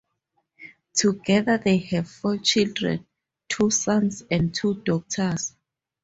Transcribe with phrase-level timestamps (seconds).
[0.95, 3.05] Together they have four children:
[3.49, 5.55] two sons and two daughters.